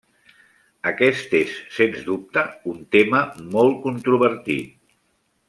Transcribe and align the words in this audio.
Aquest 0.91 1.35
és 1.39 1.51
sens 1.75 1.99
dubte, 2.07 2.45
un 2.73 2.81
tema 2.97 3.21
molt 3.57 3.79
controvertit. 3.87 4.75